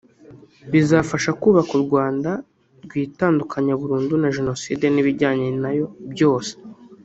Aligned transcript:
bizafasha 0.71 1.29
kubaka 1.41 1.71
u 1.79 1.81
Rwanda 1.85 2.31
rwitandukanya 2.83 3.73
burundu 3.81 4.13
na 4.21 4.29
Jenoside 4.35 4.85
n’ibijyanye 4.89 5.47
nayo 5.63 5.85
byose 6.13 6.51